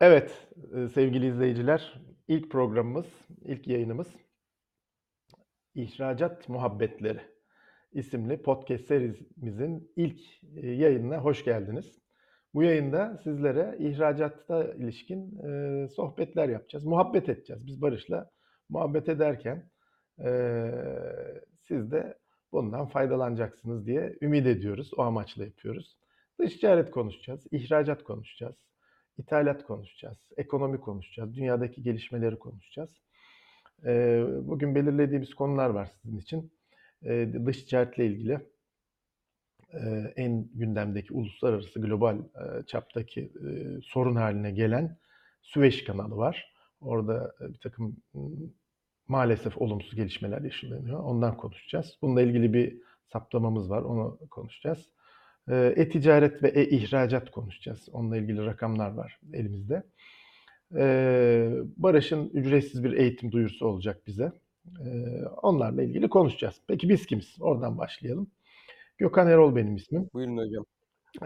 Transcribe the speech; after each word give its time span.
Evet, 0.00 0.48
eee, 0.74 0.88
sevgili 0.88 1.26
izleyiciler, 1.28 2.00
ilk 2.28 2.50
programımız, 2.50 3.06
ilk 3.44 3.68
yayınımız 3.68 4.08
"İhracat 5.74 6.48
Muhabbetleri" 6.48 7.20
isimli 7.92 8.42
podcast 8.42 8.84
serimizin 8.86 9.92
ilk, 9.96 10.20
eee, 10.42 10.74
yayınına 10.74 11.18
hoş 11.18 11.44
geldiniz. 11.44 11.98
Bu 12.54 12.62
yayında 12.62 13.20
sizlere 13.24 13.76
ihracata 13.78 14.64
ilişkin, 14.74 15.38
eee, 15.44 15.88
sohbetler 15.88 16.48
yapacağız, 16.48 16.84
muhabbet 16.84 17.28
edeceğiz. 17.28 17.66
Biz 17.66 17.82
Barış'la 17.82 18.30
muhabbet 18.68 19.08
ederken, 19.08 19.70
siz 21.68 21.90
de 21.92 22.18
bundan 22.52 22.86
faydalanacaksınız 22.86 23.86
diye 23.86 24.16
ümit 24.22 24.46
ediyoruz. 24.46 24.90
O 24.96 25.02
amaçla 25.02 25.44
yapıyoruz. 25.44 25.96
Dış 26.40 26.56
ticaret 26.56 26.90
konuşacağız, 26.90 27.46
ihracat 27.50 28.02
konuşacağız, 28.04 28.69
ithalat 29.20 29.64
konuşacağız, 29.64 30.18
ekonomi 30.36 30.80
konuşacağız, 30.80 31.34
dünyadaki 31.34 31.82
gelişmeleri 31.82 32.38
konuşacağız. 32.38 32.90
Eee, 33.86 34.24
bugün 34.42 34.74
belirlediğimiz 34.74 35.34
konular 35.34 35.70
var 35.70 35.90
sizin 36.02 36.18
için. 36.18 36.52
Eee, 37.02 37.46
dış 37.46 37.64
ticaretle 37.64 38.06
ilgili 38.06 38.40
eee, 39.74 40.12
en 40.16 40.48
gündemdeki 40.54 41.12
uluslararası 41.14 41.80
global 41.80 42.18
eee, 42.18 42.62
çaptaki 42.66 43.20
eee, 43.44 43.78
sorun 43.82 44.16
haline 44.16 44.50
gelen 44.50 44.96
Süveyş 45.42 45.84
kanalı 45.84 46.16
var. 46.16 46.54
Orada 46.80 47.34
bir 47.40 47.58
takım 47.58 47.96
maalesef 49.08 49.58
olumsuz 49.58 49.94
gelişmeler 49.94 50.42
yaşanıyor. 50.42 51.00
Ondan 51.04 51.36
konuşacağız. 51.36 51.98
Bununla 52.02 52.22
ilgili 52.22 52.52
bir 52.52 52.80
saptamamız 53.12 53.70
var. 53.70 53.82
Onu 53.82 54.18
konuşacağız. 54.30 54.92
Eee, 55.48 55.72
e-ticaret 55.76 56.42
ve 56.42 56.48
e-ihracat 56.48 57.30
konuşacağız. 57.30 57.88
Onunla 57.92 58.16
ilgili 58.16 58.46
rakamlar 58.46 58.90
var 58.94 59.18
elimizde. 59.32 59.82
Eee, 60.76 61.52
Barış'ın 61.76 62.28
ücretsiz 62.30 62.84
bir 62.84 62.92
eğitim 62.92 63.32
duyurusu 63.32 63.66
olacak 63.66 64.02
bize. 64.06 64.32
Eee, 64.86 65.22
onlarla 65.42 65.82
ilgili 65.82 66.08
konuşacağız. 66.08 66.54
Peki 66.68 66.88
biz 66.88 67.06
kimiz? 67.06 67.36
Oradan 67.40 67.78
başlayalım. 67.78 68.30
Gökhan 68.98 69.28
Erol 69.28 69.56
benim 69.56 69.76
ismim. 69.76 70.10
Buyurun 70.14 70.36
hocam. 70.38 70.64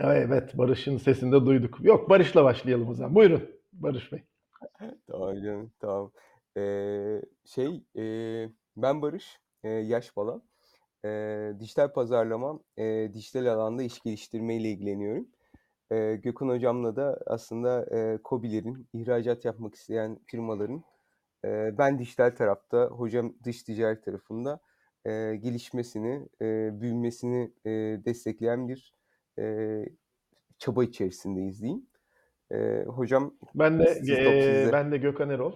Evet, 0.00 0.58
Barış'ın 0.58 0.96
sesini 0.98 1.32
de 1.32 1.46
duyduk. 1.46 1.78
Yok, 1.82 2.10
Barış'la 2.10 2.44
başlayalım 2.44 2.88
o 2.88 2.94
zaman. 2.94 3.14
Buyurun 3.14 3.42
Barış 3.72 4.12
Bey. 4.12 4.22
Tamam 5.08 5.42
canım, 5.42 5.72
tamam. 5.80 6.12
Eee, 6.56 7.22
şey, 7.44 7.84
eee, 7.94 8.50
ben 8.76 9.02
Barış, 9.02 9.40
eee, 9.64 9.70
yaş 9.70 10.16
Bala. 10.16 10.42
Eee, 11.05 11.60
dijital 11.60 11.92
pazarlama, 11.92 12.60
eee, 12.78 13.14
dijital 13.14 13.47
alanda 13.47 13.83
iş 13.83 14.00
geliştirme 14.02 14.56
ile 14.56 14.70
ilgileniyorum. 14.70 15.28
Eee, 15.92 16.16
Gökhan 16.16 16.48
hocamla 16.48 16.96
da 16.96 17.20
aslında 17.27 17.86
eee, 17.92 18.19
KOBİ'lerin, 18.24 18.88
ihracat 18.94 19.44
yapmak 19.44 19.74
isteyen 19.74 20.19
firmaların, 20.27 20.84
eee, 21.44 21.74
ben 21.78 21.98
dijital 21.98 22.30
tarafta, 22.36 22.86
hocam 22.86 23.34
dış 23.44 23.62
ticaret 23.64 24.05
tarafında 24.05 24.61
eee, 25.06 25.36
gelişmesini, 25.36 26.28
eee, 26.42 26.70
büyümesini 26.74 27.52
eee, 27.66 28.05
destekleyen 28.05 28.68
bir 28.68 28.94
eee, 29.39 29.86
çaba 30.58 30.84
içerisindeyiz 30.84 31.62
diyeyim. 31.62 31.86
Eee, 32.52 32.84
hocam 32.89 33.39
Ben 33.55 33.78
de 33.78 34.05
siz 34.05 34.18
sizde. 34.41 34.72
ben 34.72 34.92
de 34.92 34.96
Gökhan 34.98 35.30
Erol. 35.30 35.52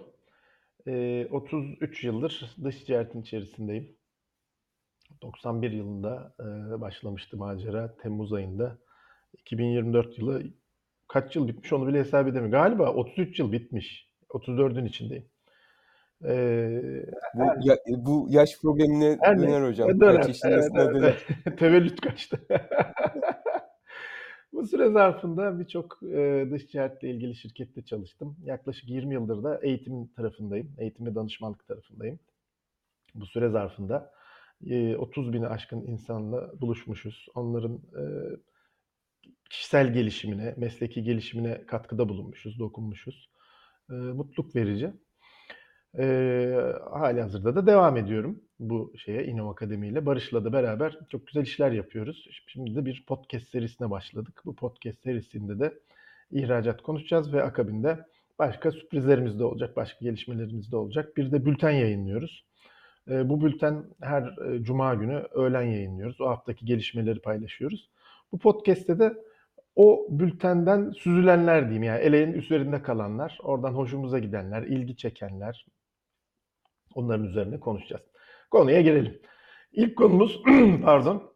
Eee, 0.87 1.29
33 1.31 2.05
yıldır 2.05 2.57
dış 2.65 2.85
ticaretin 2.85 3.21
içerisindeyim. 3.23 3.98
91 5.21 5.71
yılında 5.71 6.33
başlamıştı 6.81 7.37
macera. 7.37 7.95
Temmuz 7.97 8.33
ayında. 8.33 8.77
2024 9.37 10.19
yılı 10.19 10.43
kaç 11.07 11.35
yıl 11.35 11.47
bitmiş 11.47 11.73
onu 11.73 11.87
bile 11.87 11.99
hesap 11.99 12.27
edemiyorum. 12.27 12.51
Galiba 12.51 12.93
33 12.93 13.39
yıl 13.39 13.51
bitmiş. 13.51 14.09
34'ün 14.29 14.85
içindeyim. 14.85 15.25
Eee, 16.23 17.05
Bu 17.35 17.43
her 17.43 17.57
ya 17.63 17.77
bu 17.87 18.27
yaş 18.29 18.49
problemine 18.61 19.17
her 19.21 19.39
döner 19.39 19.61
ne 19.61 19.67
hocam. 19.67 19.89
Kaç 19.89 19.99
döner. 19.99 20.13
Evet, 20.13 20.27
yaşındasına 20.27 20.81
evet, 20.81 20.95
döner. 20.95 21.25
evet. 21.47 21.59
Tevellüt 21.59 22.01
kaçtı. 22.01 22.39
Bu 24.53 24.67
süre 24.67 24.89
zarfında 24.89 25.59
birçok 25.59 25.99
eee, 26.01 26.51
dış 26.51 26.65
ticaretle 26.65 27.09
ilgili 27.09 27.35
şirkette 27.35 27.81
çalıştım. 27.85 28.37
Yaklaşık 28.43 28.89
20 28.89 29.13
yıldır 29.13 29.43
da 29.43 29.59
eğitim 29.63 30.07
tarafındayım. 30.07 30.71
Eğitim 30.77 31.05
ve 31.05 31.15
danışmanlık 31.15 31.67
tarafındayım. 31.67 32.19
Bu 33.15 33.25
süre 33.25 33.49
zarfında 33.49 34.11
30 34.97 35.33
bini 35.33 35.47
aşkın 35.47 35.81
insanla 35.81 36.61
buluşmuşuz. 36.61 37.27
Onların 37.35 37.81
kişisel 39.49 39.93
gelişimine, 39.93 40.53
mesleki 40.57 41.03
gelişimine 41.03 41.65
katkıda 41.65 42.09
bulunmuşuz, 42.09 42.59
dokunmuşuz. 42.59 43.29
Mutluluk 43.89 44.55
verici. 44.55 44.93
Eee 45.97 46.75
halihazırda 46.91 47.55
da 47.55 47.67
devam 47.67 47.97
ediyorum 47.97 48.41
bu 48.59 48.93
şeye 48.97 49.25
İnnom 49.25 49.49
Akademi 49.49 49.87
ile. 49.87 50.05
Barış'la 50.05 50.45
da 50.45 50.53
beraber 50.53 50.99
çok 51.11 51.27
güzel 51.27 51.41
işler 51.41 51.71
yapıyoruz. 51.71 52.27
Şimdi 52.47 52.75
de 52.75 52.85
bir 52.85 53.05
podcast 53.07 53.47
serisine 53.47 53.89
başladık. 53.89 54.41
Bu 54.45 54.55
podcast 54.55 55.03
serisinde 55.03 55.59
de 55.59 55.73
ihracat 56.31 56.81
konuşacağız 56.81 57.33
ve 57.33 57.43
akabinde 57.43 58.05
başka 58.39 58.71
sürprizlerimiz 58.71 59.39
de 59.39 59.43
olacak, 59.43 59.75
başka 59.75 60.05
gelişmelerimiz 60.05 60.71
de 60.71 60.75
olacak. 60.75 61.17
Bir 61.17 61.31
de 61.31 61.45
bülten 61.45 61.71
yayınlıyoruz. 61.71 62.48
Eee, 63.09 63.29
bu 63.29 63.41
bülten 63.41 63.85
her 64.01 64.23
eee, 64.23 64.63
cuma 64.63 64.93
günü 64.95 65.23
öğlen 65.31 65.61
yayınlıyoruz. 65.63 66.21
O 66.21 66.27
haftaki 66.29 66.65
gelişmeleri 66.65 67.19
paylaşıyoruz. 67.21 67.89
Bu 68.31 68.39
podcast'te 68.39 68.99
de 68.99 69.13
o 69.75 70.07
bültenden 70.09 70.91
süzülenler 70.91 71.63
diyeyim 71.63 71.83
yani 71.83 72.01
eleğin 72.01 72.33
üzerinde 72.33 72.81
kalanlar, 72.81 73.37
oradan 73.43 73.73
hoşumuza 73.73 74.19
gidenler, 74.19 74.63
ilgi 74.63 74.97
çekenler, 74.97 75.65
onların 76.95 77.25
üzerine 77.27 77.59
konuşacağız. 77.59 78.03
Konuya 78.51 78.81
girelim. 78.81 79.21
İlk 79.71 79.97
konumuz, 79.97 80.41
pardon, 80.83 81.33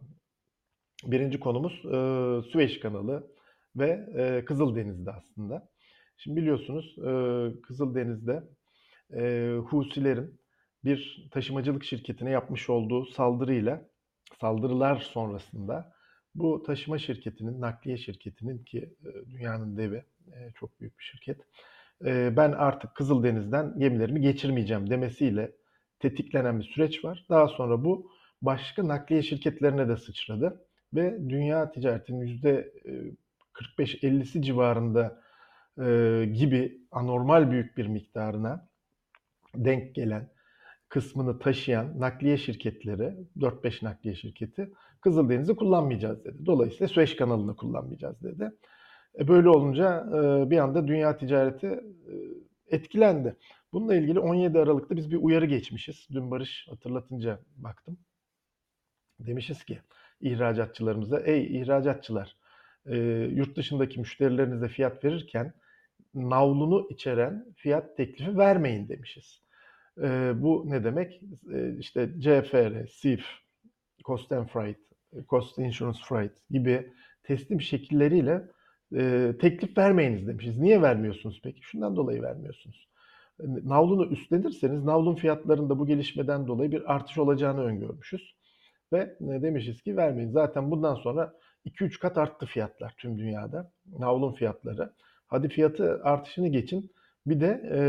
birinci 1.06 1.40
konumuz 1.40 1.82
eee, 1.86 2.52
Süveyş 2.52 2.80
kanalı 2.80 3.28
ve 3.76 4.10
eee, 4.16 4.46
Kızıldeniz'de 4.46 5.12
aslında. 5.12 5.70
Şimdi 6.18 6.42
biliyorsunuz 6.42 6.96
eee, 6.98 7.62
Kızıldeniz'de 7.62 8.44
eee, 9.14 9.58
Husilerin 9.58 10.40
bir 10.86 11.28
taşımacılık 11.32 11.84
şirketine 11.84 12.30
yapmış 12.32 12.70
olduğu 12.70 13.06
saldırıyla, 13.06 13.82
saldırılar 14.42 14.96
sonrasında 15.00 15.94
bu 16.36 16.64
taşıma 16.64 16.98
şirketinin, 16.98 17.62
nakliye 17.62 17.98
şirketinin 17.98 18.64
ki 18.64 18.96
eee, 19.06 19.12
dünyanın 19.32 19.78
devi, 19.78 20.04
eee, 20.28 20.52
çok 20.56 20.80
büyük 20.80 21.00
bir 21.00 21.04
şirket, 21.04 21.38
eee, 22.06 22.34
ben 22.38 22.52
artık 22.52 22.96
Kızıldeniz'den 22.96 23.80
gemilerimi 23.80 24.22
geçirmeyeceğim 24.22 24.90
demesiyle 24.90 25.52
tetiklenen 26.00 26.60
bir 26.60 26.66
süreç 26.66 27.06
var. 27.06 27.26
Daha 27.30 27.48
sonra 27.48 27.86
bu 27.86 28.12
başka 28.42 28.88
nakliye 28.88 29.24
şirketlerine 29.24 29.90
de 29.90 29.98
sıçradı 29.98 30.66
ve 30.94 31.30
dünya 31.30 31.72
ticaretinin 31.72 32.22
yüzde 32.28 32.72
eee, 32.86 33.12
45-50'si 33.54 34.42
civarında 34.42 35.22
eee, 35.80 36.26
gibi 36.26 36.82
anormal 36.92 37.52
büyük 37.52 37.78
bir 37.78 37.88
miktarına 37.88 38.70
denk 39.56 39.96
gelen 39.96 40.30
kısmını 40.94 41.40
taşıyan 41.40 42.00
nakliye 42.00 42.38
şirketleri, 42.38 43.14
4-5 43.38 43.86
nakliye 43.86 44.16
şirketi 44.16 44.72
Kızıldeniz'i 45.02 45.56
kullanmayacağız 45.56 46.26
dedi. 46.26 46.46
Dolayısıyla 46.46 46.88
Süveyş 46.88 47.16
kanalını 47.16 47.56
kullanmayacağız 47.56 48.24
dedi. 48.24 48.52
E 49.20 49.28
böyle 49.28 49.50
olunca 49.50 50.08
e, 50.10 50.50
bir 50.50 50.58
anda 50.58 50.88
dünya 50.88 51.18
ticareti 51.18 51.68
e, 51.68 52.14
etkilendi. 52.68 53.36
Bununla 53.74 53.96
ilgili 53.96 54.20
17 54.20 54.60
Aralık'ta 54.60 54.96
biz 54.96 55.12
bir 55.12 55.18
uyarı 55.18 55.46
geçmişiz. 55.46 56.08
Dün 56.12 56.32
Barış 56.32 56.68
hatırlatınca 56.70 57.40
baktım. 57.56 57.98
Demişiz 59.20 59.64
ki 59.64 59.80
ihracatçılarımıza, 60.22 61.20
ey 61.20 61.62
ihracatçılar, 61.62 62.38
e, 62.86 62.98
yurt 63.32 63.58
dışındaki 63.58 64.00
müşterilerinize 64.00 64.68
fiyat 64.68 65.04
verirken 65.04 65.54
navlunu 66.14 66.88
içeren 66.90 67.46
fiyat 67.56 67.98
teklifi 67.98 68.38
vermeyin 68.38 68.90
demişiz. 68.90 69.43
E, 70.02 70.34
bu 70.42 70.64
ne 70.68 70.84
demek? 70.84 71.22
E, 71.54 71.78
işte 71.78 72.10
CFR, 72.20 72.88
SIF, 72.88 73.26
Cost 74.06 74.32
and 74.32 74.48
Freight, 74.48 74.80
Cost 75.30 75.58
Insurance 75.60 76.00
Freight 76.10 76.34
gibi 76.50 76.94
teslim 77.24 77.62
şekilleriyle 77.62 78.44
e, 78.96 79.34
teklif 79.42 79.78
vermeyiniz 79.78 80.28
demişiz. 80.28 80.60
Niye 80.60 80.82
vermiyorsunuz 80.82 81.42
peki? 81.44 81.62
Şundan 81.62 81.96
dolayı 81.96 82.22
vermiyorsunuz. 82.22 82.90
Navlunu 83.40 84.06
üstlenirseniz 84.06 84.84
navlun 84.84 85.16
fiyatlarında 85.16 85.80
bu 85.80 85.86
gelişmeden 85.86 86.48
dolayı 86.48 86.72
bir 86.72 86.94
artış 86.94 87.18
olacağını 87.18 87.64
öngörmüşüz. 87.64 88.36
Ve 88.94 89.18
demişiz 89.20 89.82
ki 89.82 89.98
vermeyin. 89.98 90.32
Zaten 90.32 90.72
bundan 90.72 90.96
sonra 90.96 91.34
2-3 91.66 92.00
kat 92.00 92.18
arttı 92.18 92.46
fiyatlar 92.46 92.94
tüm 92.98 93.18
dünyada. 93.18 93.72
Navlun 94.00 94.34
fiyatları. 94.34 94.94
Hadi 95.28 95.50
fiyatı 95.50 96.04
artışını 96.04 96.48
geçin. 96.48 96.92
Bir 97.28 97.40
de 97.40 97.62
e, 97.72 97.82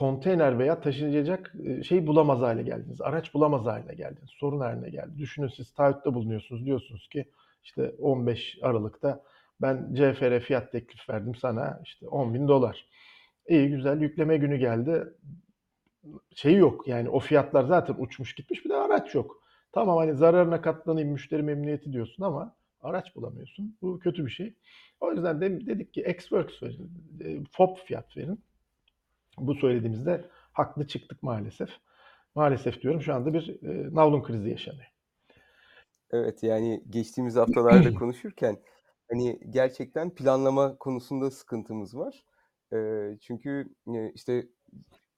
konteyner 0.00 0.58
veya 0.58 0.80
taşınacak 0.80 1.54
şey 1.84 2.06
bulamaz 2.06 2.40
hale 2.40 2.62
geldiniz. 2.62 3.00
Araç 3.00 3.34
bulamaz 3.34 3.66
haline 3.66 3.94
geldiniz. 3.94 4.30
Sorun 4.30 4.60
haline 4.60 4.90
geldi. 4.90 5.18
Düşünün 5.18 5.48
siz 5.56 5.74
taahhütte 5.74 6.14
bulunuyorsunuz. 6.14 6.66
Diyorsunuz 6.66 7.08
ki 7.08 7.24
işte 7.64 7.94
15 7.98 8.58
Aralık'ta 8.62 9.22
Ben 9.62 9.94
CFR 9.94 10.40
fiyat 10.40 10.72
teklif 10.72 11.10
verdim 11.10 11.34
sana 11.34 11.80
işte 11.84 12.08
10 12.08 12.34
bin 12.34 12.48
dolar. 12.48 12.86
İyi 13.48 13.68
güzel 13.68 14.00
yükleme 14.00 14.36
günü 14.36 14.56
geldi. 14.56 15.04
Şeyi 16.34 16.56
yok 16.56 16.88
yani 16.88 17.08
o 17.08 17.20
fiyatlar 17.20 17.64
zaten 17.64 17.96
uçmuş 17.98 18.34
gitmiş 18.34 18.64
bir 18.64 18.70
de 18.70 18.76
araç 18.76 19.14
yok. 19.14 19.42
Tamam 19.72 19.96
hani 19.96 20.14
zararına 20.14 20.62
katlanayım 20.62 21.10
müşteri 21.10 21.42
memnuniyeti 21.42 21.92
diyorsun 21.92 22.22
ama 22.22 22.56
araç 22.82 23.16
bulamıyorsun. 23.16 23.76
Bu 23.82 23.98
kötü 23.98 24.26
bir 24.26 24.30
şey. 24.30 24.54
O 25.00 25.12
yüzden 25.12 25.40
de 25.40 25.66
dedik 25.66 25.94
ki 25.94 26.00
Xworks 26.00 26.62
verin, 26.62 26.90
e, 27.24 27.38
FOB 27.52 27.76
fiyat 27.76 28.16
verin. 28.16 28.40
Bu 29.40 29.54
söylediğimizde 29.54 30.24
haklı 30.52 30.86
çıktık 30.86 31.22
maalesef. 31.22 31.68
Maalesef 32.34 32.82
diyorum 32.82 33.02
şu 33.02 33.14
anda 33.14 33.34
bir 33.34 33.62
e, 33.62 33.94
navlun 33.94 34.22
krizi 34.22 34.50
yaşanıyor. 34.50 34.86
Evet 36.12 36.42
yani 36.42 36.84
geçtiğimiz 36.90 37.36
haftalarda 37.36 37.94
konuşurken 37.98 38.56
hani 39.10 39.40
gerçekten 39.50 40.10
planlama 40.14 40.76
konusunda 40.76 41.30
sıkıntımız 41.30 41.96
var. 41.96 42.24
Eee, 42.72 43.18
çünkü 43.20 43.74
e, 43.94 44.12
işte 44.12 44.46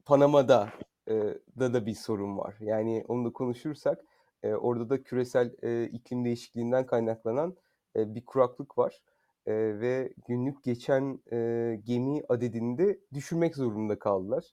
Panama'da 0.04 0.69
e, 1.08 1.14
da 1.58 1.74
da 1.74 1.86
bir 1.86 1.94
sorun 1.94 2.38
var. 2.38 2.56
Yani 2.60 3.04
onu 3.08 3.24
da 3.24 3.32
konuşursak 3.32 4.04
e, 4.42 4.54
orada 4.54 4.90
da 4.90 5.02
küresel 5.02 5.54
e, 5.62 5.84
iklim 5.84 6.24
değişikliğinden 6.24 6.86
kaynaklanan 6.86 7.56
e, 7.96 8.14
bir 8.14 8.24
kuraklık 8.24 8.78
var. 8.78 9.00
E, 9.46 9.52
ve 9.80 10.12
günlük 10.28 10.64
geçen 10.64 11.20
e, 11.32 11.80
gemi 11.84 12.22
adedini 12.28 12.78
de 12.78 12.98
düşürmek 13.14 13.56
zorunda 13.56 13.98
kaldılar. 13.98 14.44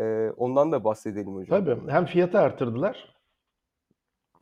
E, 0.00 0.30
ondan 0.36 0.72
da 0.72 0.84
bahsedelim 0.84 1.34
hocam. 1.34 1.64
Tabii 1.64 1.90
hem 1.90 2.06
fiyatı 2.06 2.38
artırdılar 2.38 3.14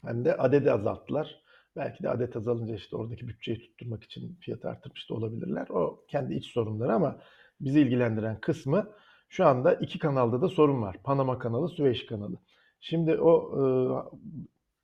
hem 0.05 0.25
de 0.25 0.37
adedi 0.37 0.73
azalttılar. 0.73 1.43
Belki 1.77 2.03
de 2.03 2.11
adet 2.11 2.37
azalınca 2.37 2.75
işte 2.75 2.97
oradaki 2.97 3.29
bütçeyi 3.29 3.59
tutturmak 3.59 4.03
için 4.03 4.37
fiyatı 4.41 4.69
artırmış 4.69 5.11
da 5.11 5.15
olabilirler. 5.15 5.69
O 5.69 6.05
kendi 6.09 6.35
iç 6.35 6.47
sorunları 6.47 6.95
ama 6.95 7.19
bizi 7.61 7.81
ilgilendiren 7.81 8.41
kısmı 8.41 8.91
şu 9.29 9.47
anda 9.47 9.75
iki 9.75 9.99
kanalda 9.99 10.43
da 10.43 10.49
sorun 10.49 10.83
var. 10.83 10.97
Panama 11.05 11.39
kanalı, 11.39 11.69
Süveyş 11.69 12.07
kanalı. 12.07 12.37
Şimdi 12.81 13.17
o 13.21 14.11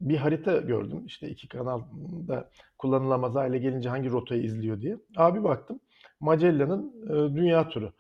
bir 0.00 0.16
harita 0.16 0.56
gördüm. 0.56 1.02
İşte 1.06 1.28
iki 1.28 1.48
kanalda 1.48 2.50
kullanılamaz 2.78 3.34
hale 3.34 3.58
gelince 3.58 3.88
hangi 3.88 4.10
rotayı 4.10 4.42
izliyor 4.42 4.80
diye. 4.80 4.98
Abi 5.16 5.44
baktım 5.44 5.80
Magellan'ın 6.20 6.92
e, 7.06 7.36
dünya 7.36 7.68
turu. 7.68 7.92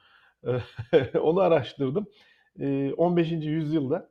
E, 0.46 1.18
onu 1.18 1.40
araştırdım. 1.40 2.06
E, 2.60 2.92
15. 2.92 3.30
yüzyılda 3.30 4.08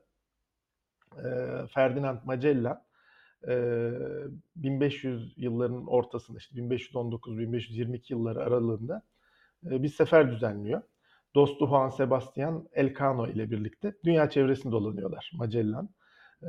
e, 1.18 1.28
Ferdinand 1.74 2.20
Magellan 2.26 2.84
e, 3.48 3.92
1500 4.56 5.34
yılların 5.38 5.88
ortasında 5.88 6.38
işte 6.38 6.60
1519-1522 6.60 8.00
yılları 8.10 8.44
aralığında 8.44 9.02
e, 9.66 9.84
bir 9.84 9.90
sefer 9.90 10.32
düzenliyor. 10.32 10.82
Dostu 11.36 11.68
Juan 11.68 11.90
Sebastian 11.90 12.68
Elcano 12.74 13.28
ile 13.28 13.52
birlikte 13.52 13.94
dünya 14.06 14.30
çevresinde 14.30 14.72
dolanıyorlar 14.72 15.32
Magellan 15.34 15.90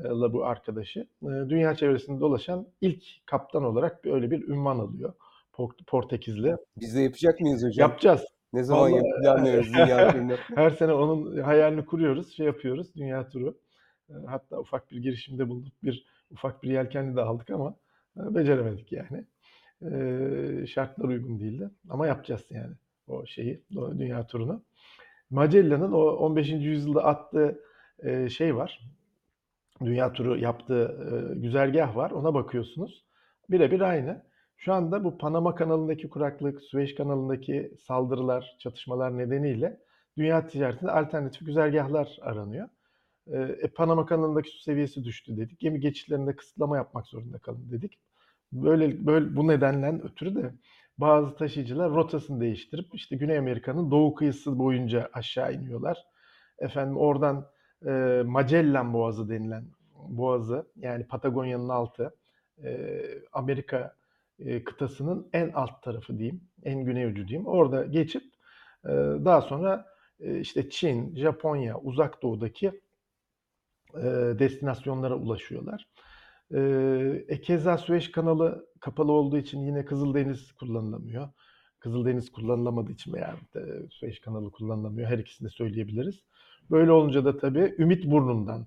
ile 0.00 0.32
bu 0.32 0.44
arkadaşı. 0.44 1.00
E, 1.23 1.26
dünya 1.49 1.75
çevresinde 1.75 2.20
dolaşan 2.20 2.67
ilk 2.81 3.02
kaptan 3.26 3.64
olarak 3.64 4.06
öyle 4.06 4.31
bir 4.31 4.49
ünvan 4.49 4.79
alıyor. 4.79 5.12
Port- 5.52 5.85
Portekizli. 5.87 6.56
Biz 6.81 6.96
de 6.96 7.00
yapacak 7.00 7.41
mıyız 7.41 7.64
hocam? 7.64 7.91
Yapacağız. 7.91 8.25
Ne 8.52 8.62
zaman 8.64 8.93
Vallahi- 8.93 9.23
planlıyoruz 9.23 9.67
dünya 9.75 10.12
turunu? 10.12 10.32
Her 10.55 10.70
sene 10.70 10.93
onun 10.93 11.41
hayalini 11.41 11.87
kuruyoruz, 11.87 12.32
şey 12.37 12.46
yapıyoruz, 12.46 12.94
dünya 12.96 13.29
turu. 13.29 13.58
E, 14.11 14.12
Hatta 14.26 14.58
ufak 14.61 14.91
bir 14.91 14.96
girişimde 15.02 15.49
bulduk, 15.49 15.73
bir 15.85 16.06
ufak 16.31 16.62
bir 16.62 16.70
yelkenli 16.70 17.17
de 17.17 17.20
aldık 17.20 17.50
ama 17.50 17.75
e, 18.17 18.35
beceremedik 18.35 18.93
yani. 18.93 19.25
E, 19.82 20.67
Şartlar 20.67 21.08
uygun 21.08 21.40
değildi 21.40 21.70
ama 21.90 22.06
yapacağız 22.06 22.44
yani 22.50 22.73
o 23.08 23.26
şeyi, 23.26 23.62
dünya 23.99 24.26
turunu. 24.26 24.62
Magellan'ın 25.31 25.93
o 25.93 25.99
15. 26.02 26.49
yüzyılda 26.50 27.05
attığı 27.05 27.61
e, 28.02 28.29
şey 28.29 28.56
var. 28.56 28.81
Dünya 29.82 30.12
turu 30.12 30.38
yaptığı 30.38 30.85
e, 30.85 31.38
güzergah 31.38 31.97
var. 31.97 32.11
Ona 32.11 32.35
bakıyorsunuz. 32.35 33.05
Birebir 33.50 33.81
aynı. 33.81 34.23
Şu 34.56 34.73
anda 34.73 35.05
bu 35.05 35.19
Panama 35.19 35.55
kanalındaki 35.55 36.09
kuraklık, 36.09 36.62
Süveyş 36.62 36.94
kanalındaki 36.94 37.73
saldırılar, 37.87 38.56
çatışmalar 38.59 39.19
nedeniyle 39.19 39.81
dünya 40.19 40.47
ticaretinde 40.47 40.91
alternatif 40.91 41.47
güzergahlar 41.47 42.19
aranıyor. 42.23 42.69
E, 43.32 43.69
Panama 43.75 44.06
kanalındaki 44.06 44.50
su 44.50 44.59
seviyesi 44.62 45.05
düştü 45.05 45.37
dedik. 45.37 45.61
Gemi 45.61 45.81
geçişlerinde 45.81 46.37
kısıtlama 46.37 46.76
yapmak 46.76 47.06
zorunda 47.06 47.38
kalın 47.38 47.71
dedik. 47.71 47.99
Böyle 48.53 49.06
böyle 49.06 49.37
bu 49.37 49.49
nedenden 49.49 50.03
ötürü 50.05 50.35
de 50.35 50.55
bazı 50.99 51.37
taşıyıcılar 51.37 51.91
rotasını 51.91 52.41
değiştirip 52.41 52.94
işte 52.94 53.17
Güney 53.17 53.38
Amerika'nın 53.38 53.91
doğu 53.91 54.15
kıyısı 54.15 54.59
boyunca 54.59 55.11
aşağı 55.12 55.55
iniyorlar. 55.55 56.05
Efendim 56.59 56.97
oradan 56.97 57.47
e, 57.87 58.23
Magellan 58.27 58.95
Boğazı 58.95 59.29
denilen 59.29 59.65
boğazı 60.09 60.67
yani 60.77 61.07
Patagonya'nın 61.07 61.69
altı 61.69 62.15
e, 62.65 63.01
Amerika 63.33 63.97
e, 64.39 64.65
kıtasının 64.65 65.29
en 65.33 65.51
alt 65.55 65.83
tarafı 65.83 66.19
diyeyim, 66.19 66.41
en 66.63 66.85
güney 66.85 67.05
ucu 67.05 67.29
diyeyim. 67.29 67.47
Orada 67.47 67.85
geçip 67.85 68.23
e, 68.85 68.91
daha 69.25 69.41
sonra 69.41 69.87
e, 70.21 70.41
işte 70.41 70.71
Çin, 70.71 71.17
Japonya, 71.17 71.79
uzak 71.79 72.23
doğudaki 72.23 72.67
e, 73.95 74.03
destinasyonlara 74.39 75.15
ulaşıyorlar. 75.15 75.89
E, 76.55 76.61
e, 77.29 77.41
keza 77.41 77.79
Süveyş 77.79 78.11
kanalı 78.11 78.67
kapalı 78.81 79.13
olduğu 79.13 79.39
için 79.39 79.61
yine 79.61 79.85
Kızıldeniz 79.85 80.53
kullanılamıyor. 80.53 81.29
Kızıldeniz 81.79 82.33
kullanılamadığı 82.33 82.93
için 82.93 83.13
veya 83.13 83.37
Süveyş 83.91 84.21
kanalı 84.21 84.51
kullanılamıyor. 84.51 85.11
Her 85.11 85.19
ikisini 85.19 85.47
de 85.47 85.51
söyleyebiliriz. 85.51 86.23
Böyle 86.70 86.93
olunca 86.93 87.25
da 87.25 87.37
tabii 87.38 87.75
Ümitburnu'ndan 87.78 88.66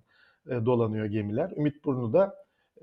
e, 0.49 0.65
dolanıyor 0.65 1.05
gemiler. 1.05 1.51
Ümitburnu 1.57 2.13
da 2.13 2.35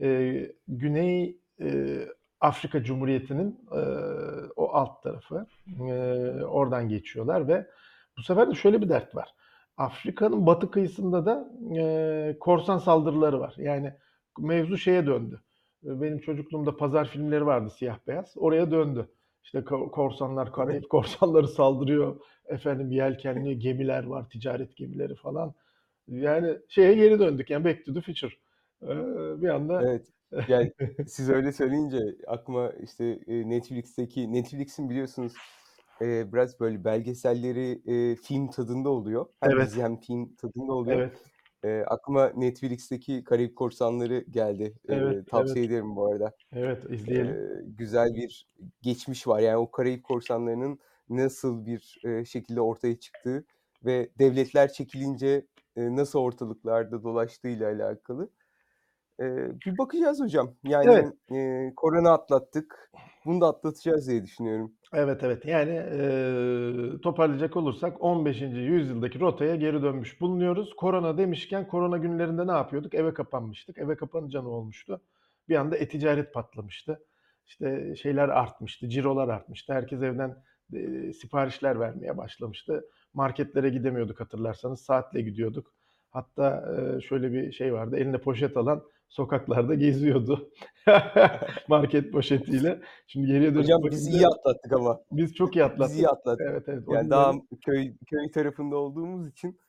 e, 0.03 0.41
Güney 0.69 1.39
e, 1.61 1.99
Afrika 2.41 2.83
Cumhuriyeti'nin 2.85 3.61
e, 3.73 3.79
o 4.57 4.69
alt 4.73 5.03
tarafı. 5.03 5.47
E, 5.81 5.95
oradan 6.45 6.89
geçiyorlar 6.89 7.49
ve 7.49 7.67
bu 8.19 8.23
sefer 8.23 8.51
de 8.51 8.55
şöyle 8.55 8.83
bir 8.83 8.89
dert 8.89 9.15
var. 9.15 9.29
Afrika'nın 9.77 10.47
batı 10.47 10.71
kıyısında 10.71 11.27
da 11.27 11.51
e, 11.79 12.37
korsan 12.41 12.79
saldırıları 12.79 13.41
var. 13.41 13.55
Yani 13.59 13.93
mevzu 14.39 14.77
şeye 14.79 15.07
döndü. 15.07 15.41
E, 15.85 16.01
Benim 16.01 16.19
çocukluğumda 16.19 16.77
pazar 16.77 17.05
filmleri 17.09 17.47
vardı 17.47 17.71
siyah 17.71 17.99
beyaz. 18.07 18.33
Oraya 18.37 18.71
döndü. 18.71 19.09
İşte 19.45 19.59
ko- 19.59 19.91
korsanlar, 19.91 20.53
Karayip 20.53 20.89
korsanları 20.91 21.49
saldırıyor. 21.49 22.17
Efendim 22.49 22.91
yelkenli 22.93 23.59
gemiler 23.59 24.05
var, 24.05 24.29
ticaret 24.31 24.77
gemileri 24.77 25.15
falan. 25.15 25.55
Yani 26.09 26.59
şeye 26.69 26.95
geri 26.95 27.19
döndük. 27.19 27.51
Yani 27.51 27.65
Back 27.65 27.85
to 27.87 27.95
the 27.95 28.01
Future. 28.01 28.33
E, 28.83 28.89
bir 29.43 29.49
anda 29.49 29.83
Evet. 29.85 30.03
Yani 30.49 30.73
siz 31.07 31.29
öyle 31.31 31.53
söyleyince 31.53 31.99
aklıma 32.27 32.71
işte 32.83 33.19
e, 33.27 33.49
Netflix'teki 33.49 34.33
Netflix'in 34.33 34.91
biliyorsunuz 34.91 35.33
e, 36.03 36.33
biraz 36.33 36.61
böyle 36.61 36.85
belgeselleri 36.85 37.81
e, 37.87 38.17
film 38.17 38.51
tadında 38.51 38.89
oluyor. 38.91 39.27
Hem 39.41 39.53
Evet. 39.53 39.67
dizi 39.67 39.83
hem 39.83 40.01
film 40.01 40.35
tadında 40.37 40.73
oluyor. 40.73 40.99
evet, 40.99 41.13
E, 41.65 41.81
aklıma 41.87 42.29
Netflix'teki 42.37 43.25
Karayip 43.25 43.57
Korsanları 43.57 44.25
geldi. 44.31 44.75
E, 44.89 44.95
Evet, 44.95 45.27
tavsiye 45.31 45.65
ederim 45.65 45.97
bu 45.97 46.07
arada. 46.07 46.33
evet 46.53 46.91
E, 46.91 46.95
izleyelim. 46.95 47.37
güzel 47.79 48.15
bir 48.15 48.49
geçmiş 48.83 49.27
var. 49.27 49.41
Yani 49.41 49.57
o 49.57 49.71
Karayip 49.71 50.05
Korsanları'nın 50.05 50.79
nasıl 51.11 51.67
bir 51.67 52.01
e, 52.05 52.25
şekilde 52.25 52.61
ortaya 52.61 52.99
çıktığı 52.99 53.45
ve 53.85 54.11
devletler 54.19 54.73
çekilince 54.73 55.47
e, 55.77 55.97
nasıl 55.97 56.19
ortalıklarda 56.19 57.03
dolaştığıyla 57.03 57.71
alakalı. 57.71 58.31
E, 59.21 59.25
bir 59.67 59.79
bakacağız 59.79 60.21
hocam. 60.21 60.55
Yani 60.65 60.91
Evet. 60.91 61.13
e, 61.33 61.73
korona 61.77 62.11
atlattık. 62.13 62.91
Bunu 63.25 63.41
da 63.41 63.47
atlatacağız 63.49 64.09
diye 64.09 64.23
düşünüyorum. 64.23 64.73
Evet 64.93 65.23
evet 65.23 65.45
yani 65.45 65.71
eee, 65.71 67.01
toparlayacak 67.01 67.57
olursak 67.57 67.97
15. 68.01 68.61
yüzyıldaki 68.61 69.21
rotaya 69.21 69.57
geri 69.57 69.83
dönmüş 69.83 70.21
bulunuyoruz. 70.21 70.77
Korona 70.77 71.19
demişken 71.19 71.69
korona 71.69 71.99
günlerinde 71.99 72.47
ne 72.47 72.53
yapıyorduk? 72.53 72.95
Eve 72.95 73.15
kapanmıştık. 73.15 73.79
Eve 73.79 73.97
kapanınca 73.97 74.43
ne 74.43 74.49
olmuştu? 74.49 75.01
Bir 75.49 75.57
anda 75.57 75.77
e-ticaret 75.77 76.35
patlamıştı. 76.35 77.05
İşte 77.47 77.97
şeyler 77.97 78.29
artmıştı, 78.29 78.89
cirolar 78.89 79.29
artmıştı. 79.29 79.73
Herkes 79.73 80.03
evden 80.03 80.37
eee, 80.73 81.13
siparişler 81.13 81.81
vermeye 81.81 82.17
başlamıştı. 82.17 82.85
Marketlere 83.15 83.69
gidemiyorduk 83.69 84.21
hatırlarsanız. 84.21 84.81
Saatle 84.81 85.21
gidiyorduk. 85.23 85.73
Hatta 86.11 86.75
eee, 86.79 87.01
şöyle 87.01 87.33
bir 87.33 87.53
şey 87.53 87.73
vardı. 87.75 87.97
Elinde 87.97 88.19
poşet 88.19 88.57
alan 88.57 88.83
sokaklarda 89.09 89.75
geziyordu. 89.85 90.51
Market 91.69 92.13
poşetiyle. 92.13 92.81
Şimdi 93.07 93.27
geriye 93.27 93.51
dönüp 93.51 93.63
Hocam 93.65 93.83
biz 93.91 94.07
iyi 94.15 94.27
atlattık 94.27 94.73
ama. 94.73 95.01
biz 95.13 95.35
çok 95.35 95.57
iyi 95.57 95.59
Biz 95.59 95.63
atlattık. 95.73 95.97
iyi 95.97 96.09
atlattık. 96.09 96.47
Evet 96.51 96.65
evet. 96.69 96.83
Yani 96.89 97.11
daha 97.11 97.33
köy 97.67 97.93
köy 98.07 98.31
tarafında 98.31 98.77
olduğumuz 98.77 99.29
için 99.29 99.61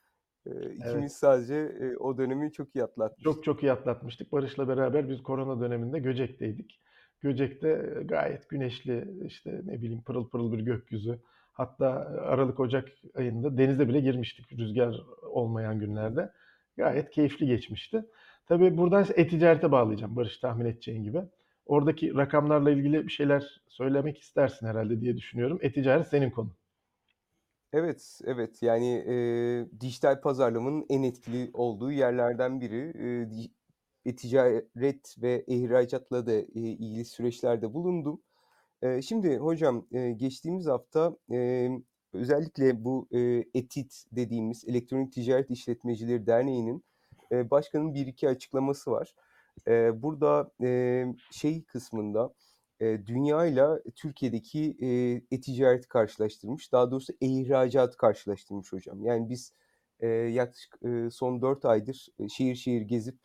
e, 0.46 0.52
ikimiz 0.52 0.96
evet. 0.96 1.12
sadece 1.12 1.56
e, 1.56 1.98
o 1.98 2.18
dönemi 2.18 2.52
çok 2.52 2.76
iyi 2.76 2.84
atlatmıştık. 2.84 3.24
Çok 3.24 3.44
çok 3.44 3.64
iyi 3.64 3.72
atlatmıştık. 3.72 4.32
Barış'la 4.32 4.68
beraber 4.68 5.10
biz 5.10 5.24
korona 5.24 5.60
döneminde 5.62 6.00
Göcek'teydik. 6.00 6.80
Göcek'te 7.22 7.70
e, 8.00 8.04
gayet 8.04 8.50
güneşli, 8.50 9.08
işte 9.26 9.62
ne 9.66 9.82
bileyim 9.82 10.02
pırıl 10.02 10.30
pırıl 10.30 10.52
bir 10.54 10.60
gökyüzü. 10.60 11.20
Hatta 11.54 11.88
Aralık 12.22 12.60
Ocak 12.60 12.88
ayında 13.16 13.58
denize 13.58 13.88
bile 13.90 14.00
girmiştik 14.00 14.54
rüzgar 14.54 15.02
olmayan 15.24 15.80
günlerde. 15.80 16.32
Gayet 16.78 17.10
keyifli 17.10 17.46
geçmişti. 17.48 18.06
Tabii 18.48 18.78
buradan 18.78 19.06
e-ticarete 19.16 19.72
bağlayacağım 19.72 20.16
Barış 20.16 20.38
tahmin 20.38 20.66
edeceğin 20.66 21.04
gibi. 21.04 21.22
Oradaki 21.66 22.16
rakamlarla 22.16 22.72
ilgili 22.72 23.08
bir 23.08 23.12
şeyler 23.12 23.62
söylemek 23.68 24.20
istersin 24.20 24.68
herhalde 24.68 25.02
diye 25.02 25.18
düşünüyorum. 25.18 25.60
E-ticaret 25.62 26.08
senin 26.08 26.30
konun. 26.32 26.54
Evet, 27.74 28.20
evet. 28.26 28.62
Yani, 28.64 28.88
eee, 29.08 29.80
dijital 29.82 30.22
pazarlamanın 30.22 30.86
en 30.90 31.04
etkili 31.04 31.50
olduğu 31.54 31.92
yerlerden 31.92 32.62
biri. 32.62 32.94
Eee, 33.00 33.30
di 34.06 34.10
e-ticaret 34.10 35.16
ve 35.22 35.44
ihracatla 35.48 36.26
da, 36.28 36.34
eee, 36.34 36.46
ilgili 36.56 37.06
süreçlerde 37.06 37.74
bulundum. 37.74 38.22
Eee, 38.84 39.02
şimdi 39.02 39.38
hocam, 39.38 39.88
eee, 39.92 40.12
geçtiğimiz 40.12 40.68
hafta, 40.68 41.18
özellikle 42.14 42.86
bu, 42.86 43.08
eee, 43.12 43.46
ETİD 43.54 43.92
dediğimiz 44.12 44.66
Elektronik 44.68 45.14
Ticaret 45.14 45.52
İşletmecileri 45.52 46.28
Derneği'nin, 46.28 46.84
eee, 47.32 47.50
başkanının 47.52 47.94
bir 47.94 48.08
iki 48.08 48.30
açıklaması 48.30 48.92
var. 48.92 49.16
Burada, 50.04 50.52
şey 51.32 51.64
kısmında, 51.64 52.34
eee, 52.82 53.06
dünyayla 53.08 53.80
Türkiye'deki, 53.96 54.62
eee, 54.62 55.22
e-ticareti 55.32 55.88
karşılaştırmış. 55.88 56.72
Daha 56.72 56.92
doğrusu 56.92 57.14
e-ihracatı 57.22 57.98
karşılaştırmış 57.98 58.74
hocam. 58.74 59.04
Yani 59.06 59.30
biz, 59.30 59.54
yaklaşık, 60.32 60.80
son 61.12 61.42
4 61.42 61.66
aydır, 61.66 62.08
şehir 62.30 62.56
şehir 62.56 62.82
gezip, 62.82 63.20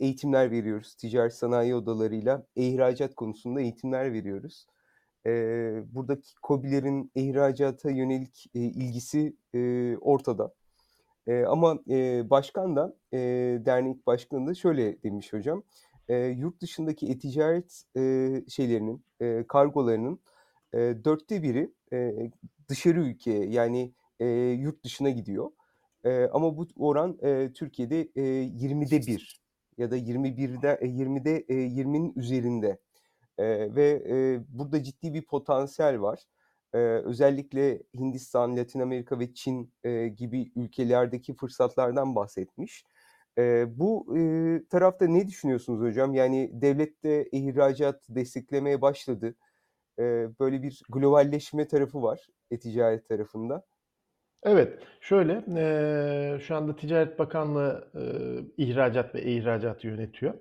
eğitimler 0.00 0.50
veriyoruz. 0.50 0.94
Ticaret 0.94 1.34
sanayi 1.34 1.74
odalarıyla 1.74 2.46
e-ihracat 2.56 3.14
konusunda 3.14 3.60
eğitimler 3.60 4.12
veriyoruz. 4.12 4.66
Buradaki 5.94 6.34
KOBİ'lerin 6.42 7.12
ihracata 7.14 7.90
yönelik, 7.90 8.46
ilgisi, 8.54 9.36
ortada. 10.00 10.54
Ama, 11.48 11.78
başkan 12.30 12.76
da, 12.76 12.96
dernek 13.66 14.06
başkanı 14.06 14.46
da 14.48 14.54
şöyle 14.54 15.02
demiş 15.02 15.32
hocam. 15.32 15.62
Eee, 16.08 16.26
yurt 16.38 16.60
dışındaki 16.62 17.06
e-ticaret, 17.08 17.84
şeylerinin, 18.50 19.04
kargolarının, 19.48 20.20
4'te 21.04 21.42
1'i, 21.42 21.72
eee, 21.92 22.30
dışarı 22.68 23.00
ülkeye 23.00 23.46
yani, 23.46 23.92
eee, 24.20 24.52
yurt 24.52 24.84
dışına 24.84 25.10
gidiyor. 25.10 25.50
Eee, 26.04 26.28
ama 26.32 26.56
bu 26.56 26.66
oran, 26.78 27.18
eee, 27.22 27.52
Türkiye'de, 27.52 28.08
eee, 28.16 28.24
20'de 28.54 29.06
1 29.06 29.40
ya 29.78 29.90
da 29.90 29.96
21'de 29.96 30.78
eee, 30.82 30.88
20'de, 30.88 31.42
eee, 31.48 31.56
20'nin 31.56 32.12
üzerinde. 32.16 32.78
Eee, 33.38 33.76
ve, 33.76 34.04
eee, 34.08 34.44
burada 34.48 34.82
ciddi 34.82 35.14
bir 35.14 35.22
potansiyel 35.26 36.00
var. 36.00 36.24
Eee, 36.74 36.80
özellikle 36.80 37.82
Hindistan, 37.94 38.56
Latin 38.56 38.80
Amerika 38.80 39.18
ve 39.20 39.34
Çin, 39.34 39.74
eee, 39.84 40.08
gibi 40.08 40.52
ülkelerdeki 40.56 41.34
fırsatlardan 41.36 42.16
bahsetmiş. 42.16 42.84
Eee, 43.38 43.66
bu, 43.70 44.16
eee, 44.18 44.64
tarafta 44.70 45.06
ne 45.06 45.28
düşünüyorsunuz 45.28 45.80
hocam? 45.82 46.14
Yani 46.14 46.50
devlet 46.54 47.04
de 47.04 47.28
ihracatı 47.32 48.16
desteklemeye 48.16 48.82
başladı. 48.82 49.36
Eee, 49.98 50.30
böyle 50.40 50.62
bir 50.62 50.82
globalleşme 50.90 51.68
tarafı 51.68 52.02
var 52.02 52.26
e-ticaret 52.50 53.08
tarafında. 53.08 53.64
Evet, 54.44 54.78
şöyle, 55.00 55.44
eee, 55.48 56.38
şu 56.40 56.56
anda 56.56 56.76
Ticaret 56.76 57.18
Bakanlığı, 57.18 57.90
eee, 57.94 58.44
ihracat 58.66 59.14
ve 59.14 59.20
e-ihracatı 59.20 59.86
yönetiyor. 59.86 60.34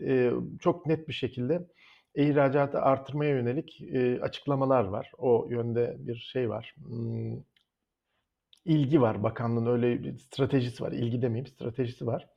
Eee, 0.00 0.32
çok 0.60 0.86
net 0.86 1.08
bir 1.08 1.12
şekilde 1.12 1.66
e-ihracatı 2.14 2.78
artırmaya 2.80 3.30
yönelik, 3.30 3.80
eee, 3.80 4.20
açıklamalar 4.20 4.84
var. 4.84 5.12
O 5.18 5.46
yönde 5.50 5.96
bir 5.98 6.16
şey 6.16 6.48
var. 6.50 6.74
Imm, 6.90 7.42
ilgi 8.64 9.00
var. 9.00 9.22
Bakanlığın 9.22 9.66
öyle 9.66 10.02
bir 10.04 10.18
stratejisi 10.18 10.82
var. 10.84 10.92
İlgi 10.92 11.22
demeyeyim, 11.22 11.46
stratejisi 11.46 12.06
var. 12.06 12.28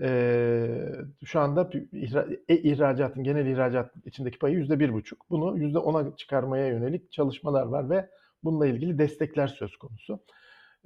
Eee, 0.00 0.94
şu 1.24 1.40
anda 1.40 1.70
ihra 1.92 2.26
e-ihracatın 2.48 3.24
genel 3.24 3.46
ihracat 3.46 3.92
içindeki 4.06 4.38
payı 4.38 4.54
%1,5. 4.56 5.30
Bunu 5.30 5.58
%10'a 5.58 6.16
çıkarmaya 6.16 6.66
yönelik 6.68 7.12
çalışmalar 7.12 7.66
var 7.66 7.90
ve 7.90 8.10
bununla 8.44 8.66
ilgili 8.66 8.98
destekler 8.98 9.46
söz 9.48 9.76
konusu. 9.76 10.20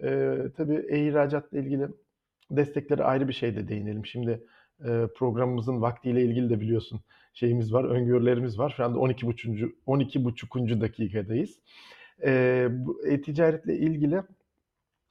Eee, 0.02 0.52
tabii 0.56 0.86
e-ihracatla 0.88 1.58
ilgili 1.58 1.88
desteklere 2.50 3.04
ayrı 3.04 3.28
bir 3.28 3.32
şeyde 3.32 3.68
değinelim. 3.68 4.06
Şimdi, 4.06 4.44
eee, 4.84 5.06
programımızın 5.16 5.80
vaktiyle 5.82 6.22
ilgili 6.24 6.50
de 6.50 6.60
biliyorsun 6.60 7.00
şeyimiz 7.34 7.72
var, 7.72 7.84
öngörülerimiz 7.84 8.58
var. 8.58 8.74
Şu 8.76 8.84
anda 8.84 8.98
12.buçuncu 8.98 9.72
12.5'uncu 9.86 10.80
dakikadayız. 10.80 11.58
Eee, 12.24 12.68
bu 12.70 13.06
e-ticaretle 13.08 13.76
ilgili 13.78 14.22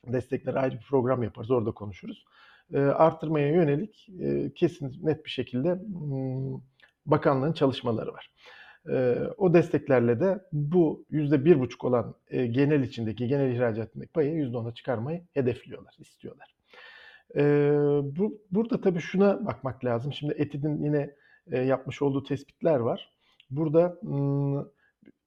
desteklere 0.08 0.60
ayrı 0.60 0.76
bir 0.76 0.82
program 0.90 1.24
yaparız, 1.24 1.52
orada 1.52 1.72
konuşuruz. 1.72 2.26
Eee, 2.74 2.80
artırmaya 2.80 3.48
yönelik, 3.54 4.10
eee, 4.10 4.52
kesin, 4.56 5.00
net 5.04 5.26
bir 5.26 5.30
şekilde, 5.30 5.70
ımm, 5.72 6.64
bakanlığın 7.06 7.54
çalışmaları 7.54 8.14
var. 8.14 8.32
Eee, 8.90 9.18
o 9.38 9.54
desteklerle 9.54 10.20
de 10.20 10.40
bu 10.54 11.06
%1,5 11.12 11.86
olan, 11.86 12.16
eee, 12.32 12.48
genel 12.48 12.84
içindeki, 12.84 13.28
genel 13.28 13.52
ihracatındaki 13.56 14.12
payı 14.12 14.34
%10'a 14.34 14.74
çıkarmayı 14.74 15.22
hedefliyorlar, 15.34 15.96
istiyorlar. 16.00 16.56
Eee, 17.36 17.72
bu 18.18 18.42
burada 18.52 18.82
tabii 18.82 19.00
şuna 19.02 19.46
bakmak 19.46 19.86
lazım. 19.86 20.14
Şimdi 20.14 20.34
ETİD'in 20.38 20.84
yine, 20.84 21.16
eee, 21.52 21.60
yapmış 21.60 22.02
olduğu 22.02 22.24
tespitler 22.24 22.80
var. 22.80 23.12
Burada, 23.52 23.98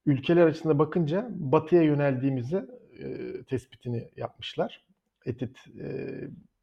ülkeler 0.06 0.46
açısından 0.46 0.78
bakınca 0.78 1.28
batıya 1.30 1.82
yöneldiğimizi, 1.82 2.64
eee, 2.98 3.42
tespitini 3.44 4.08
yapmışlar. 4.16 4.84
ETİD, 5.26 5.56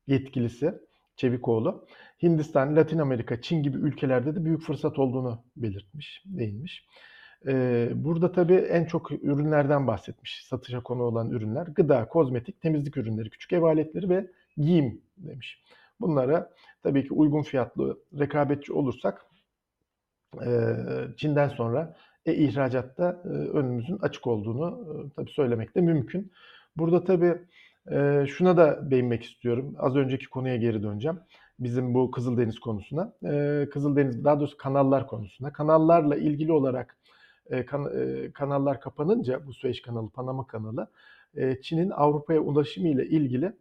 yetkilisi 0.08 0.74
Çevikoğlu. 1.20 1.86
Hindistan, 2.24 2.76
Latin 2.76 3.00
Amerika, 3.00 3.42
Çin 3.42 3.64
gibi 3.64 3.78
ülkelerde 3.78 4.36
de 4.36 4.46
büyük 4.46 4.62
fırsat 4.62 5.00
olduğunu 5.00 5.44
belirtmiş, 5.58 6.24
değinmiş. 6.26 6.86
Eee, 7.48 7.92
burada 7.96 8.32
tabii 8.32 8.56
en 8.56 8.86
çok 8.86 9.12
ürünlerden 9.12 9.88
bahsetmiş, 9.88 10.46
satışa 10.46 10.84
konu 10.84 11.04
olan 11.04 11.30
ürünler. 11.32 11.68
Gıda, 11.68 12.08
kozmetik, 12.08 12.62
temizlik 12.62 12.98
ürünleri, 12.98 13.30
küçük 13.30 13.54
ev 13.54 13.62
aletleri 13.64 14.10
ve 14.10 14.28
giyim 14.58 15.02
demiş. 15.18 15.64
Bunlara 16.02 16.50
tabii 16.84 17.08
ki 17.08 17.14
uygun 17.14 17.42
fiyatlı, 17.42 18.00
rekabetçi 18.20 18.74
olursak 18.74 19.26
eee, 20.42 21.08
Çin'den 21.18 21.50
sonra 21.50 21.96
e-ihracatta, 22.26 23.22
eee, 23.26 23.32
önümüzün 23.32 23.98
açık 24.02 24.28
olduğunu, 24.28 24.88
eee, 25.04 25.10
tabii 25.16 25.32
söylemek 25.32 25.76
de 25.76 25.82
mümkün. 25.82 26.32
Burada 26.78 27.04
tabii, 27.04 27.36
eee, 27.92 28.26
şuna 28.30 28.58
da 28.58 28.92
değinmek 28.92 29.24
istiyorum. 29.24 29.76
Az 29.80 29.96
önceki 29.96 30.30
konuya 30.30 30.56
geri 30.56 30.84
döneceğim. 30.84 31.20
Bizim 31.60 31.94
bu 31.94 32.12
Kızıldeniz 32.12 32.60
konusuna. 32.60 33.14
Eee, 33.24 33.70
Kızıldeniz, 33.74 34.24
daha 34.26 34.40
doğrusu 34.40 34.58
kanallar 34.58 35.08
konusuna. 35.08 35.54
Kanallarla 35.54 36.16
ilgili 36.16 36.52
olarak, 36.54 36.98
eee, 37.52 37.66
kan 37.66 37.86
eee, 37.96 38.32
kanallar 38.34 38.82
kapanınca, 38.82 39.48
bu 39.48 39.54
Süveyş 39.54 39.82
kanalı, 39.82 40.10
Panama 40.10 40.48
kanalı, 40.48 40.88
eee, 41.38 41.60
Çin'in 41.62 41.90
Avrupa'ya 41.90 42.40
ulaşımıyla 42.42 43.04
ilgili, 43.04 43.54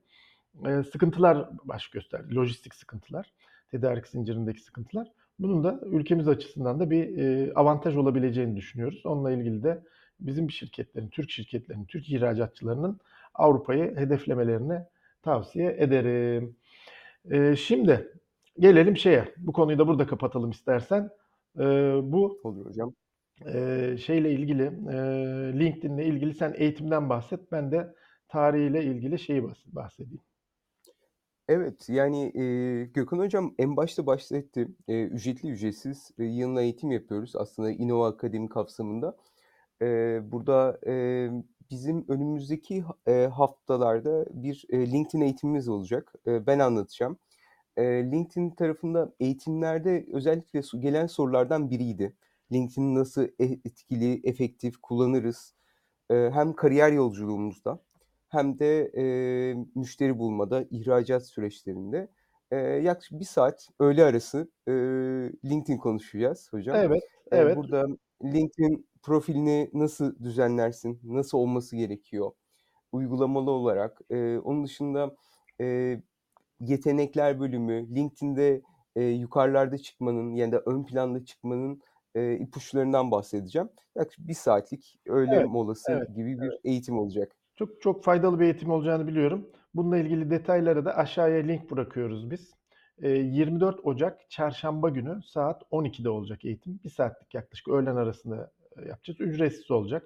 eee, 0.67 0.83
sıkıntılar 0.83 1.49
baş 1.65 1.89
gösterdi. 1.91 2.35
Lojistik 2.35 2.75
sıkıntılar, 2.75 3.33
tedarik 3.71 4.09
zincirindeki 4.09 4.61
sıkıntılar. 4.63 5.09
Bunun 5.39 5.65
da 5.65 5.81
ülkemiz 5.87 6.29
açısından 6.29 6.81
da 6.81 6.91
bir, 6.91 7.09
eee, 7.09 7.53
avantaj 7.55 7.97
olabileceğini 7.97 8.57
düşünüyoruz. 8.57 9.07
Onunla 9.07 9.33
ilgili 9.33 9.63
de 9.63 9.83
bizim 10.21 10.51
şirketlerin, 10.51 11.09
Türk 11.09 11.31
şirketlerinin, 11.31 11.85
Türk 11.85 12.11
ihracatçılarının 12.11 13.01
Avrupa'yı 13.39 13.97
hedeflemelerini 13.97 14.81
tavsiye 15.23 15.77
ederim. 15.79 16.57
Eee, 17.31 17.57
şimdi 17.57 18.13
gelelim 18.59 18.97
şeye, 18.97 19.35
bu 19.39 19.53
konuyu 19.53 19.79
da 19.79 19.89
burada 19.89 20.07
kapatalım 20.07 20.51
istersen. 20.51 21.11
Eee, 21.59 22.01
bu 22.03 22.41
Olur 22.45 22.67
hocam. 22.67 22.95
eee, 23.47 23.97
şeyle 24.07 24.33
ilgili, 24.33 24.63
eee, 24.65 25.61
LinkedIn'le 25.61 25.99
ilgili 25.99 26.35
sen 26.35 26.55
eğitimden 26.57 27.09
bahset, 27.11 27.53
ben 27.53 27.73
de 27.73 27.95
tarihiyle 28.29 28.85
ilgili 28.85 29.19
şeyi 29.19 29.45
bahs 29.45 29.59
bahsedeyim. 29.67 30.23
Evet, 31.49 31.89
yani, 31.89 32.31
eee, 32.35 32.85
Gökhan 32.85 33.19
hocam 33.19 33.55
en 33.59 33.77
başta 33.77 34.07
bahsetti. 34.07 34.69
Eee, 34.89 35.03
ücretli, 35.05 35.49
ücretsiz, 35.51 36.11
eee, 36.19 36.27
yığınla 36.27 36.63
eğitim 36.63 36.91
yapıyoruz 36.91 37.37
aslında 37.37 37.71
Innova 37.71 38.09
Akademi 38.09 38.49
kapsamında. 38.49 39.17
Eee, 39.83 40.21
burada, 40.25 40.79
emm, 40.87 41.43
bizim 41.71 42.05
önümüzdeki 42.09 42.85
eee, 43.09 43.27
haftalarda 43.27 44.27
bir, 44.45 44.65
eee, 44.71 44.93
LinkedIn 44.93 45.21
eğitimimiz 45.23 45.69
olacak. 45.69 46.15
Eee, 46.27 46.47
ben 46.47 46.59
anlatacağım. 46.59 47.19
LinkedIn 47.81 48.51
tarafında 48.51 49.15
eğitimlerde 49.21 50.07
özellikle 50.13 50.63
gelen 50.81 51.07
sorulardan 51.09 51.71
biriydi. 51.71 52.17
LinkedIn'i 52.53 52.95
nasıl 52.97 53.23
e 53.25 53.45
etkili, 53.45 54.21
efektif 54.29 54.79
kullanırız? 54.83 55.55
Hem 56.11 56.55
kariyer 56.55 56.93
yolculuğumuzda 56.93 57.81
hem 58.31 58.61
de, 58.61 58.93
müşteri 59.77 60.19
bulmada, 60.21 60.67
ihracat 60.71 61.27
süreçlerinde. 61.29 62.11
Yaklaşık 62.83 63.21
1 63.21 63.27
saat 63.27 63.69
öğle 63.81 64.05
arası, 64.05 64.53
LinkedIn 65.47 65.79
konuşacağız 65.79 66.49
hocam. 66.53 66.83
Evet. 66.83 67.03
Evet. 67.33 67.57
burada 67.57 67.87
LinkedIn 68.25 68.88
profilini 69.03 69.71
nasıl 69.75 70.19
düzenlersin? 70.25 71.01
Nasıl 71.05 71.39
olması 71.39 71.77
gerekiyor 71.77 72.33
uygulamalı 72.93 73.51
olarak? 73.53 74.01
Eee, 74.11 74.39
onun 74.39 74.65
dışında, 74.65 75.17
eee, 75.61 76.03
yetenekler 76.61 77.41
bölümü, 77.41 77.97
LinkedIn'de, 77.97 78.63
eee, 78.97 79.05
yukarılarda 79.11 79.79
çıkmanın 79.79 80.35
ya 80.35 80.53
da 80.53 80.63
ön 80.67 80.85
planda 80.87 81.25
çıkmanın, 81.25 81.83
eee, 82.17 82.35
ipuçlarından 82.41 83.11
bahsedeceğim. 83.13 83.71
Yaklaşık 83.97 84.29
1 84.29 84.35
saatlik 84.35 85.01
öğle 85.07 85.41
Evet, 85.41 85.49
molası 85.49 85.93
evet, 85.93 86.09
gibi 86.17 86.41
bir 86.43 86.53
evet. 86.53 86.61
eğitim 86.65 86.99
olacak. 86.99 87.37
Çok 87.57 87.83
çok 87.83 88.05
faydalı 88.05 88.41
bir 88.41 88.45
eğitim 88.45 88.71
olacağını 88.71 89.07
biliyorum. 89.09 89.51
Bununla 89.75 89.99
ilgili 89.99 90.31
detaylara 90.31 90.85
da 90.85 90.97
aşağıya 90.97 91.43
link 91.43 91.71
bırakıyoruz 91.71 92.31
biz. 92.31 92.55
Eee, 93.03 93.11
24 93.19 93.81
Ocak 93.85 94.31
Çarşamba 94.31 94.89
günü 94.89 95.23
saat 95.23 95.63
12'de 95.71 96.11
olacak 96.11 96.45
eğitim. 96.45 96.81
1 96.85 96.91
saatlik 96.91 97.35
yaklaşık 97.35 97.69
öğlen 97.69 97.97
arasında, 97.97 98.53
yapacağız. 98.89 99.21
Ücretsiz 99.21 99.71
olacak. 99.71 100.05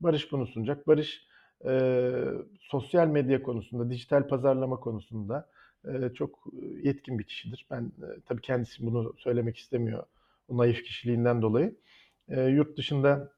Barış 0.00 0.32
bunu 0.32 0.46
sunacak. 0.46 0.86
Barış, 0.86 1.26
eee, 1.64 2.24
sosyal 2.60 3.06
medya 3.08 3.42
konusunda, 3.42 3.90
dijital 3.90 4.28
pazarlama 4.28 4.76
konusunda, 4.80 5.48
eee, 5.86 6.10
çok, 6.14 6.38
yetkin 6.82 7.18
bir 7.18 7.24
kişidir. 7.24 7.66
Ben, 7.70 7.92
eee, 8.02 8.08
tabii 8.26 8.40
kendisi 8.42 8.86
bunu 8.86 9.14
söylemek 9.18 9.56
istemiyor, 9.56 10.04
o 10.48 10.58
naif 10.58 10.84
kişiliğinden 10.84 11.42
dolayı. 11.42 11.76
Eee, 12.28 12.44
yurt 12.44 12.76
dışında 12.78 13.32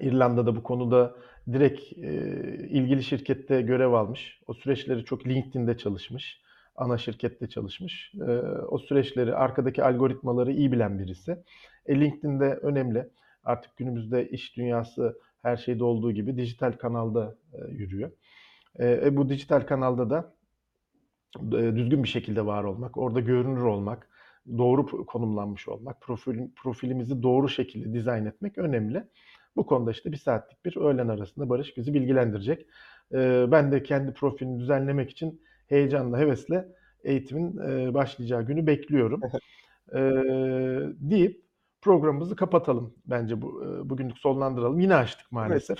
İrlanda'da 0.00 0.56
bu 0.56 0.62
konuda 0.62 1.16
direkt, 1.52 1.92
eee, 1.92 2.68
ilgili 2.70 3.02
şirkette 3.04 3.62
görev 3.62 3.92
almış. 3.92 4.40
O 4.46 4.54
süreçleri 4.54 5.04
çok 5.04 5.26
LinkedIn'de 5.26 5.76
çalışmış. 5.78 6.40
Ana 6.76 6.98
şirkette 6.98 7.48
çalışmış. 7.48 8.12
Eee, 8.14 8.26
o 8.68 8.78
süreçleri, 8.78 9.34
arkadaki 9.34 9.84
algoritmaları 9.84 10.52
iyi 10.52 10.72
bilen 10.72 10.98
birisi. 10.98 11.38
E, 11.86 12.00
LinkedIn 12.00 12.40
de 12.40 12.44
önemli. 12.62 13.08
Artık 13.44 13.76
günümüzde 13.76 14.28
iş 14.28 14.56
dünyası 14.56 15.18
her 15.42 15.56
şeyde 15.56 15.84
olduğu 15.84 16.12
gibi 16.12 16.36
dijital 16.36 16.72
kanalda, 16.72 17.36
eee, 17.54 17.60
yürüyor. 17.70 18.10
Eee, 18.80 19.00
e, 19.04 19.16
bu 19.16 19.28
dijital 19.28 19.60
kanalda 19.60 20.10
da 20.10 20.34
eee, 21.52 21.76
düzgün 21.76 22.02
bir 22.02 22.08
şekilde 22.08 22.46
var 22.46 22.64
olmak, 22.64 22.96
orada 22.98 23.20
görünür 23.20 23.62
olmak, 23.62 24.08
doğru 24.58 25.06
konumlanmış 25.06 25.68
olmak, 25.68 26.00
profil 26.00 26.38
profilimizi 26.56 27.22
doğru 27.22 27.48
şekilde 27.48 27.92
dizayn 27.94 28.24
etmek 28.26 28.58
önemli. 28.58 29.04
Bu 29.56 29.66
konuda 29.66 29.90
işte 29.90 30.12
1 30.12 30.16
saatlik 30.16 30.64
bir 30.64 30.76
öğlen 30.76 31.08
arasında 31.08 31.48
Barış 31.48 31.76
bizi 31.76 31.94
bilgilendirecek. 31.94 32.66
Eee, 33.12 33.46
ben 33.50 33.72
de 33.72 33.82
kendi 33.82 34.12
profilimi 34.14 34.60
düzenlemek 34.60 35.10
için 35.10 35.42
heyecanla, 35.68 36.18
hevesle 36.18 36.68
eğitimin, 37.04 37.56
eee, 37.58 37.94
başlayacağı 37.94 38.42
günü 38.46 38.66
bekliyorum. 38.66 39.20
Eee, 39.94 40.12
deyip 41.00 41.42
programımızı 41.82 42.36
kapatalım 42.36 42.94
bence 43.06 43.42
bu 43.42 43.62
bugünlük 43.84 44.18
sonlandıralım. 44.18 44.80
Yine 44.80 44.94
açtık 44.94 45.20
Evet. 45.20 45.32
maalesef. 45.32 45.78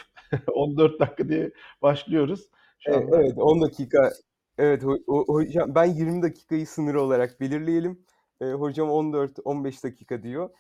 14 0.55 1.01
dakika 1.01 1.29
diye 1.29 1.51
başlıyoruz. 1.83 2.51
Şu 2.79 2.97
anda 2.97 3.23
evet, 3.23 3.39
10 3.39 3.63
dakika. 3.63 4.11
Evet, 4.59 4.83
hocam 5.07 5.75
ben 5.75 5.85
20 5.85 6.23
dakikayı 6.23 6.67
sınır 6.67 6.95
olarak 6.95 7.41
belirleyelim. 7.41 8.05
Hocam 8.43 8.89
14-15 8.89 9.85
dakika 9.85 10.23
diyor. 10.23 10.51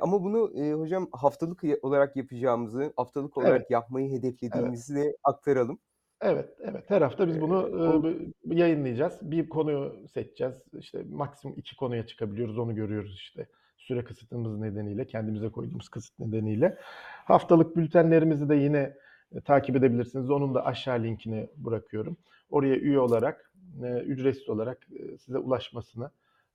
Ama 0.00 0.24
bunu, 0.24 0.50
hocam 0.80 1.08
haftalık 1.12 1.62
olarak 1.82 2.16
yapacağımızı, 2.16 2.92
haftalık 2.96 3.32
Evet. 3.36 3.46
olarak 3.48 3.70
yapmayı 3.70 4.08
Evet. 4.08 4.18
hedeflediğimizi 4.18 4.94
de 4.94 5.16
aktaralım. 5.24 5.78
Evet, 6.20 6.48
evet. 6.60 6.84
Her 6.90 7.02
hafta 7.02 7.28
biz 7.28 7.40
bunu, 7.40 7.72
bı 8.02 8.14
yayınlayacağız. 8.54 9.18
Bir 9.22 9.48
konuyu 9.48 10.06
seçeceğiz. 10.14 10.54
İşte 10.78 11.02
maksimum 11.10 11.56
2 11.58 11.76
konuya 11.76 12.06
çıkabiliyoruz. 12.06 12.58
Onu 12.58 12.74
görüyoruz 12.74 13.14
işte. 13.14 13.46
Süre 13.76 14.04
kısıtımız 14.04 14.58
nedeniyle, 14.58 15.06
kendimize 15.06 15.48
koyduğumuz 15.48 15.88
kısıt 15.88 16.18
nedeniyle. 16.18 16.78
Haftalık 17.24 17.76
bültenlerimizi 17.76 18.48
de 18.48 18.54
yine, 18.56 18.96
eee, 19.32 19.40
takip 19.40 19.76
edebilirsiniz. 19.76 20.30
Onun 20.30 20.54
da 20.54 20.66
aşağı 20.66 21.02
linkini 21.02 21.48
bırakıyorum. 21.56 22.16
Oraya 22.50 22.76
üye 22.76 22.98
olarak, 22.98 23.52
eee, 23.82 23.88
ücretsiz 24.06 24.48
olarak, 24.48 24.78
eee, 24.90 25.18
size 25.18 25.38
ulaşmasını, 25.38 26.10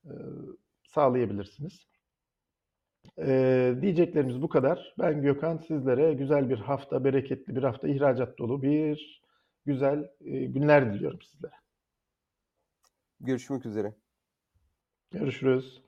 ııı, 0.05 0.57
sağlayabilirsiniz. 0.87 1.85
Eee, 3.17 3.81
diyeceklerimiz 3.81 4.41
bu 4.41 4.49
kadar. 4.49 4.93
Ben 4.99 5.21
Gökhan, 5.21 5.57
sizlere 5.57 6.13
güzel 6.13 6.49
bir 6.49 6.57
hafta, 6.57 7.03
bereketli 7.03 7.55
bir 7.55 7.63
hafta, 7.63 7.87
ihracat 7.87 8.37
dolu 8.37 8.61
bir 8.61 9.21
güzel, 9.69 10.09
eee, 10.21 10.45
günler 10.45 10.93
diliyorum 10.93 11.21
sizlere. 11.21 11.53
Görüşmek 13.19 13.65
üzere. 13.65 13.93
Görüşürüz. 15.11 15.81